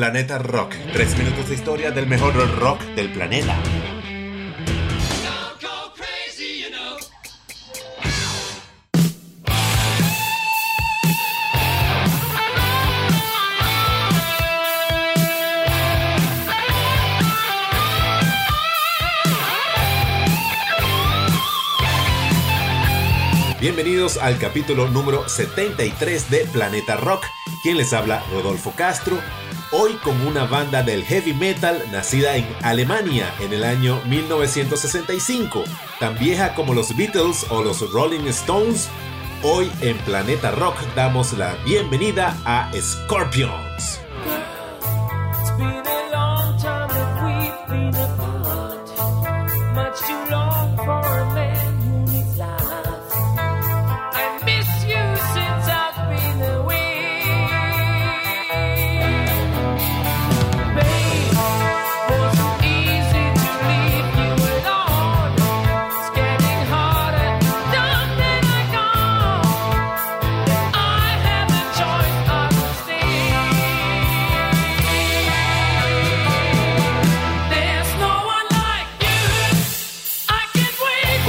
Planeta 0.00 0.38
Rock. 0.38 0.74
Tres 0.94 1.14
minutos 1.18 1.50
de 1.50 1.56
historia 1.56 1.90
del 1.90 2.06
mejor 2.06 2.32
rock 2.58 2.80
del 2.96 3.12
planeta. 3.12 3.54
Bienvenidos 23.60 24.16
al 24.16 24.38
capítulo 24.38 24.88
número 24.88 25.28
73 25.28 26.30
de 26.30 26.46
Planeta 26.46 26.96
Rock. 26.96 27.26
Quien 27.62 27.76
les 27.76 27.92
habla, 27.92 28.24
Rodolfo 28.32 28.72
Castro. 28.74 29.18
Hoy 29.72 29.92
con 30.02 30.20
una 30.26 30.46
banda 30.46 30.82
del 30.82 31.04
heavy 31.04 31.32
metal 31.32 31.80
nacida 31.92 32.34
en 32.34 32.44
Alemania 32.60 33.32
en 33.38 33.52
el 33.52 33.62
año 33.62 34.02
1965, 34.06 35.62
tan 36.00 36.18
vieja 36.18 36.56
como 36.56 36.74
los 36.74 36.96
Beatles 36.96 37.46
o 37.50 37.62
los 37.62 37.88
Rolling 37.92 38.26
Stones. 38.26 38.88
Hoy 39.44 39.70
en 39.80 39.96
Planeta 39.98 40.50
Rock 40.50 40.74
damos 40.96 41.34
la 41.34 41.54
bienvenida 41.64 42.36
a 42.44 42.68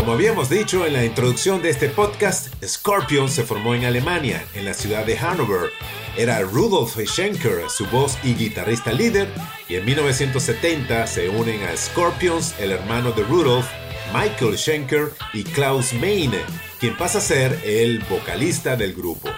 Scorpions. 0.00 0.14
habíamos 0.14 0.48
dicho 0.48 0.86
en 0.86 0.94
la 0.94 1.04
introducción 1.04 1.62
de 1.62 1.68
este 1.68 1.88
podcast, 1.88 2.48
Scorpion 2.64 3.28
se 3.28 3.44
formó 3.44 3.74
en 3.74 3.84
Alemania, 3.84 4.42
en 4.54 4.64
la 4.64 4.72
ciudad 4.72 5.04
de 5.04 5.16
Hannover. 5.16 5.70
Era 6.16 6.40
Rudolf 6.40 6.96
Schenker, 6.98 7.68
su 7.68 7.86
voz 7.86 8.16
y 8.22 8.34
guitarrista 8.34 8.92
líder, 8.92 9.28
y 9.68 9.76
en 9.76 9.84
1970 9.84 11.06
se 11.06 11.28
unen 11.28 11.62
a 11.64 11.76
Scorpions 11.76 12.54
el 12.58 12.72
hermano 12.72 13.12
de 13.12 13.24
Rudolf, 13.24 13.66
Michael 14.14 14.56
Schenker 14.56 15.12
y 15.34 15.44
Klaus 15.44 15.92
Meine, 15.92 16.40
quien 16.78 16.96
pasa 16.96 17.18
a 17.18 17.22
ser 17.22 17.60
el 17.64 18.00
vocalista 18.08 18.76
del 18.76 18.94
grupo. 18.94 19.28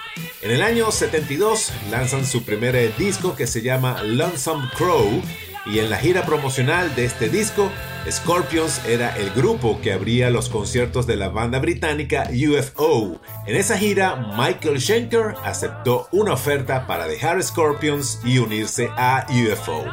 En 0.41 0.51
el 0.51 0.61
año 0.61 0.91
72 0.91 1.71
lanzan 1.91 2.25
su 2.25 2.43
primer 2.43 2.95
disco 2.95 3.35
que 3.35 3.47
se 3.47 3.61
llama 3.61 4.01
Lonesome 4.03 4.69
Crow 4.77 5.21
y 5.65 5.79
en 5.79 5.89
la 5.89 5.97
gira 5.97 6.25
promocional 6.25 6.95
de 6.95 7.05
este 7.05 7.29
disco, 7.29 7.69
Scorpions 8.09 8.81
era 8.85 9.15
el 9.15 9.29
grupo 9.31 9.79
que 9.81 9.93
abría 9.93 10.29
los 10.29 10.49
conciertos 10.49 11.07
de 11.07 11.15
la 11.15 11.29
banda 11.29 11.59
británica 11.59 12.29
UFO. 12.29 13.21
En 13.47 13.55
esa 13.55 13.77
gira, 13.77 14.33
Michael 14.37 14.81
Schenker 14.81 15.35
aceptó 15.43 16.07
una 16.11 16.33
oferta 16.33 16.85
para 16.85 17.07
dejar 17.07 17.41
Scorpions 17.41 18.19
y 18.25 18.39
unirse 18.39 18.89
a 18.97 19.25
UFO. 19.29 19.85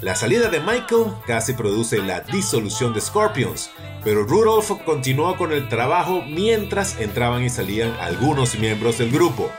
La 0.00 0.14
salida 0.14 0.48
de 0.48 0.60
Michael 0.60 1.12
casi 1.26 1.52
produce 1.52 1.98
la 1.98 2.20
disolución 2.20 2.94
de 2.94 3.00
Scorpions, 3.00 3.70
pero 4.02 4.24
Rudolph 4.24 4.70
continuó 4.84 5.36
con 5.36 5.52
el 5.52 5.68
trabajo 5.68 6.22
mientras 6.26 6.98
entraban 6.98 7.42
y 7.44 7.50
salían 7.50 7.92
algunos 8.00 8.58
miembros 8.58 8.98
del 8.98 9.10
grupo 9.10 9.50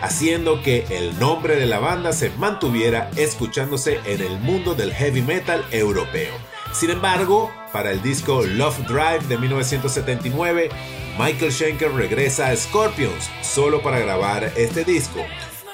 haciendo 0.00 0.62
que 0.62 0.84
el 0.90 1.18
nombre 1.18 1.56
de 1.56 1.66
la 1.66 1.78
banda 1.78 2.12
se 2.12 2.30
mantuviera 2.30 3.10
escuchándose 3.16 4.00
en 4.04 4.20
el 4.20 4.38
mundo 4.40 4.74
del 4.74 4.92
heavy 4.92 5.22
metal 5.22 5.64
europeo. 5.70 6.51
Sin 6.72 6.90
embargo, 6.90 7.52
para 7.72 7.90
el 7.90 8.02
disco 8.02 8.42
Love 8.42 8.78
Drive 8.88 9.26
de 9.28 9.38
1979, 9.38 10.70
Michael 11.18 11.52
Schenker 11.52 11.92
regresa 11.92 12.48
a 12.48 12.56
Scorpions 12.56 13.30
solo 13.42 13.82
para 13.82 13.98
grabar 13.98 14.52
este 14.56 14.84
disco. 14.84 15.20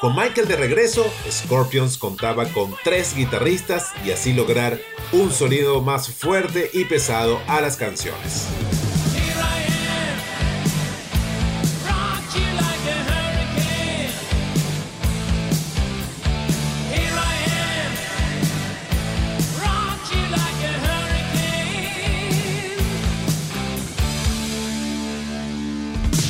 Con 0.00 0.14
Michael 0.14 0.48
de 0.48 0.56
regreso, 0.56 1.04
Scorpions 1.30 1.98
contaba 1.98 2.46
con 2.46 2.74
tres 2.84 3.14
guitarristas 3.14 3.92
y 4.04 4.10
así 4.10 4.32
lograr 4.32 4.78
un 5.12 5.32
sonido 5.32 5.80
más 5.82 6.08
fuerte 6.08 6.70
y 6.72 6.84
pesado 6.84 7.40
a 7.48 7.60
las 7.60 7.76
canciones. 7.76 8.48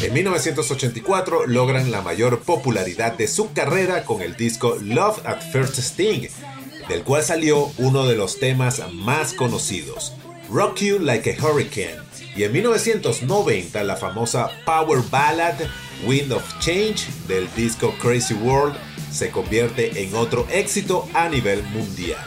En 0.09 0.15
1984 0.15 1.47
logran 1.49 1.91
la 1.91 2.01
mayor 2.01 2.41
popularidad 2.41 3.13
de 3.13 3.29
su 3.29 3.53
carrera 3.53 4.07
con 4.07 4.23
el 4.23 4.37
disco 4.37 4.79
Love 4.81 5.21
at 5.27 5.43
First 5.53 5.77
Sting, 5.77 6.31
del 6.89 7.03
cual 7.03 7.23
salió 7.23 7.71
uno 7.77 8.07
de 8.07 8.17
los 8.17 8.41
temas 8.41 8.83
más 8.95 9.35
conocidos, 9.35 10.15
Rock 10.51 10.79
You 10.79 10.99
Like 10.99 11.37
a 11.37 11.45
Hurricane, 11.45 11.99
y 12.35 12.45
en 12.45 12.53
1990 12.53 13.85
la 13.85 13.97
famosa 13.97 14.51
Power 14.65 15.03
Ballad 15.11 15.57
Wind 16.07 16.33
of 16.33 16.59
Change 16.59 17.07
del 17.29 17.47
disco 17.55 17.95
Crazy 18.01 18.33
World 18.33 18.77
se 19.13 19.31
convierte 19.31 20.03
en 20.03 20.15
otro 20.15 20.47
éxito 20.51 21.07
a 21.13 21.29
nivel 21.29 21.63
mundial. 21.65 22.27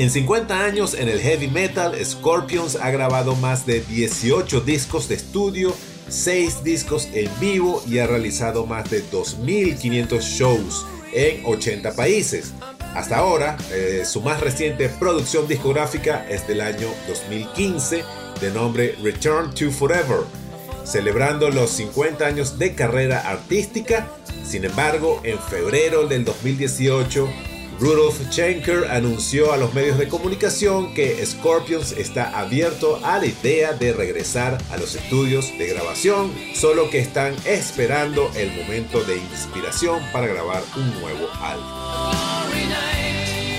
En 0.00 0.10
50 0.10 0.64
años 0.64 0.94
en 0.94 1.10
el 1.10 1.20
heavy 1.20 1.48
metal, 1.48 1.94
Scorpions 2.02 2.76
ha 2.76 2.90
grabado 2.90 3.36
más 3.36 3.66
de 3.66 3.82
18 3.82 4.62
discos 4.62 5.10
de 5.10 5.16
estudio, 5.16 5.76
6 6.08 6.64
discos 6.64 7.06
en 7.12 7.28
vivo 7.38 7.82
y 7.86 7.98
ha 7.98 8.06
realizado 8.06 8.64
más 8.64 8.88
de 8.88 9.04
2.500 9.04 10.20
shows 10.22 10.86
en 11.12 11.44
80 11.44 11.92
países. 11.92 12.54
Hasta 12.94 13.18
ahora, 13.18 13.58
eh, 13.72 14.04
su 14.06 14.22
más 14.22 14.40
reciente 14.40 14.88
producción 14.88 15.46
discográfica 15.46 16.26
es 16.30 16.48
del 16.48 16.62
año 16.62 16.88
2015 17.06 18.02
de 18.40 18.50
nombre 18.52 18.94
Return 19.02 19.52
to 19.52 19.70
Forever, 19.70 20.20
celebrando 20.82 21.50
los 21.50 21.72
50 21.72 22.24
años 22.24 22.58
de 22.58 22.74
carrera 22.74 23.28
artística. 23.28 24.08
Sin 24.48 24.64
embargo, 24.64 25.20
en 25.24 25.38
febrero 25.38 26.08
del 26.08 26.24
2018, 26.24 27.49
Rudolf 27.80 28.20
Schenker 28.30 28.90
anunció 28.90 29.54
a 29.54 29.56
los 29.56 29.72
medios 29.72 29.96
de 29.96 30.06
comunicación 30.06 30.92
que 30.92 31.24
Scorpions 31.24 31.92
está 31.92 32.38
abierto 32.38 33.00
a 33.02 33.18
la 33.18 33.24
idea 33.24 33.72
de 33.72 33.94
regresar 33.94 34.58
a 34.70 34.76
los 34.76 34.94
estudios 34.96 35.56
de 35.56 35.68
grabación, 35.68 36.30
solo 36.54 36.90
que 36.90 36.98
están 36.98 37.34
esperando 37.46 38.30
el 38.36 38.52
momento 38.52 39.02
de 39.04 39.16
inspiración 39.16 40.02
para 40.12 40.26
grabar 40.26 40.62
un 40.76 41.00
nuevo 41.00 41.26
álbum. 41.40 41.66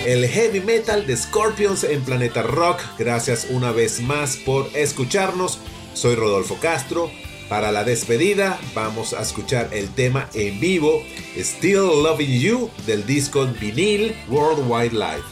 El 0.05 0.27
heavy 0.27 0.59
metal 0.59 1.07
de 1.07 1.17
Scorpions 1.17 1.83
en 1.83 2.03
Planeta 2.03 2.43
Rock, 2.43 2.79
gracias 2.99 3.47
una 3.49 3.71
vez 3.71 4.01
más 4.01 4.35
por 4.37 4.69
escucharnos. 4.75 5.57
Soy 5.95 6.13
Rodolfo 6.13 6.57
Castro. 6.61 7.09
Para 7.51 7.73
la 7.73 7.83
despedida 7.83 8.57
vamos 8.73 9.11
a 9.11 9.21
escuchar 9.21 9.67
el 9.73 9.89
tema 9.89 10.29
en 10.33 10.57
vivo 10.61 11.03
Still 11.35 12.01
Loving 12.01 12.39
You 12.39 12.69
del 12.85 13.05
disco 13.05 13.45
vinil 13.45 14.15
Worldwide 14.29 14.93
Live. 14.93 15.25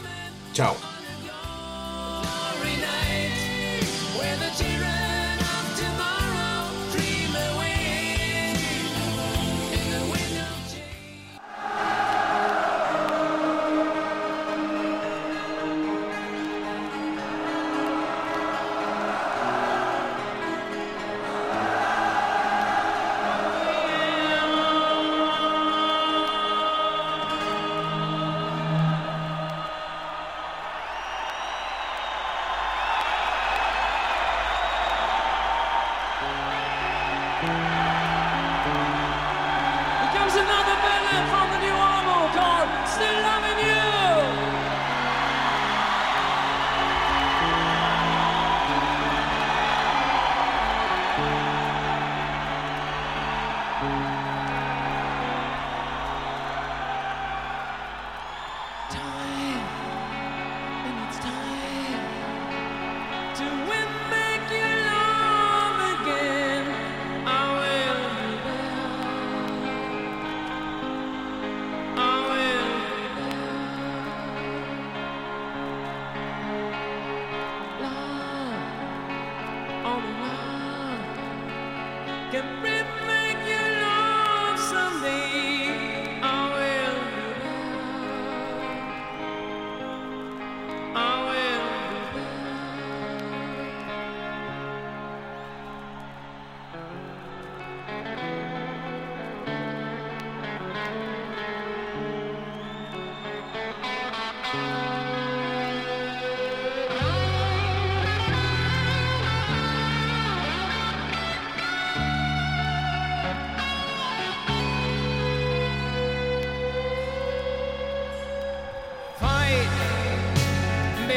Chao. 0.52 0.89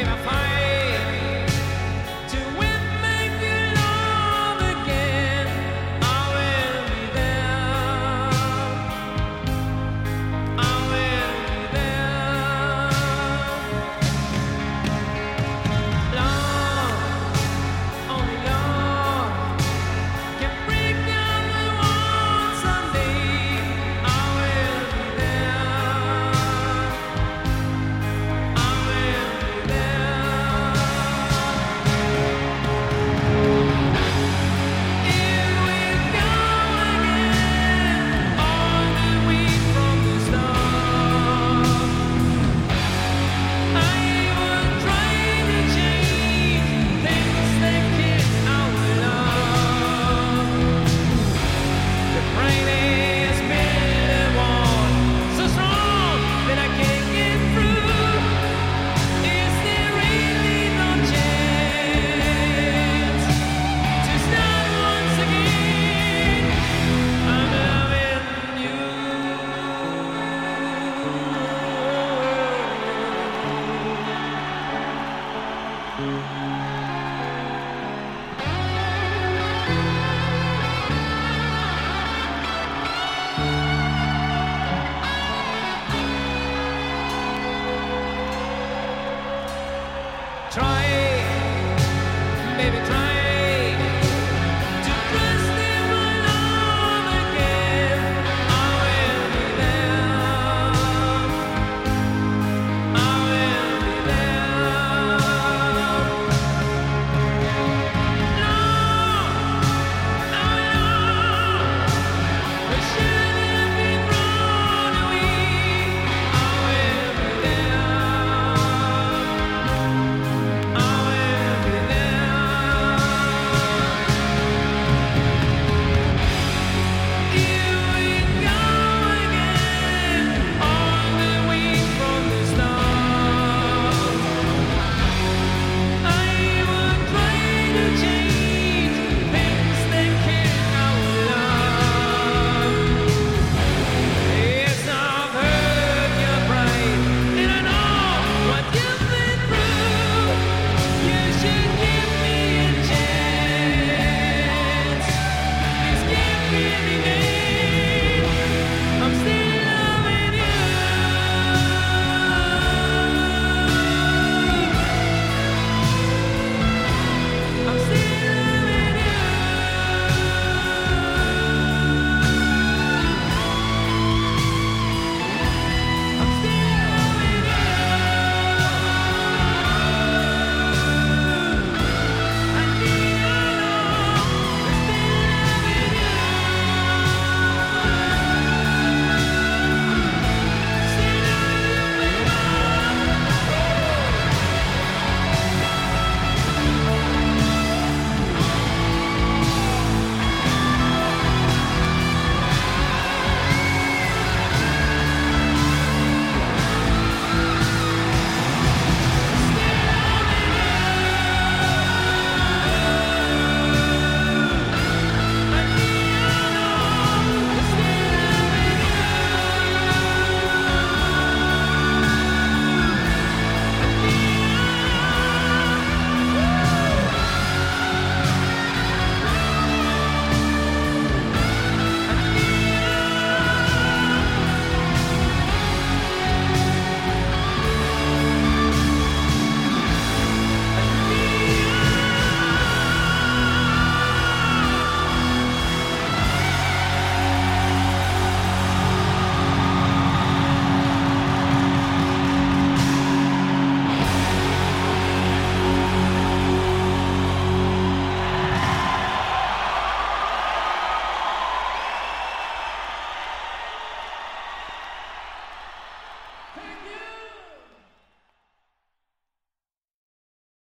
gonna 0.04 0.16
find. 0.18 0.53